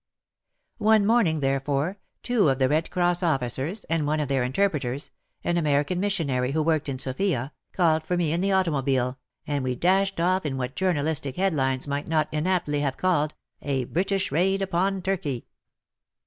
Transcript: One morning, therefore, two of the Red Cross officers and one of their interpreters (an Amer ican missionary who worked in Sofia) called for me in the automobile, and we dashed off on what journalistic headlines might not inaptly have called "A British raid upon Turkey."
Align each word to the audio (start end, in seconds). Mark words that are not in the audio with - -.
One 0.79 1.05
morning, 1.05 1.41
therefore, 1.41 1.99
two 2.23 2.49
of 2.49 2.57
the 2.57 2.67
Red 2.67 2.89
Cross 2.89 3.21
officers 3.21 3.83
and 3.85 4.07
one 4.07 4.19
of 4.19 4.29
their 4.29 4.41
interpreters 4.41 5.11
(an 5.43 5.59
Amer 5.59 5.83
ican 5.83 5.99
missionary 5.99 6.53
who 6.53 6.63
worked 6.63 6.89
in 6.89 6.97
Sofia) 6.97 7.53
called 7.71 8.01
for 8.03 8.17
me 8.17 8.31
in 8.33 8.41
the 8.41 8.51
automobile, 8.51 9.19
and 9.45 9.63
we 9.63 9.75
dashed 9.75 10.19
off 10.19 10.43
on 10.43 10.57
what 10.57 10.75
journalistic 10.75 11.35
headlines 11.35 11.87
might 11.87 12.07
not 12.07 12.31
inaptly 12.33 12.79
have 12.81 12.97
called 12.97 13.35
"A 13.61 13.83
British 13.83 14.31
raid 14.31 14.63
upon 14.63 15.03
Turkey." 15.03 15.45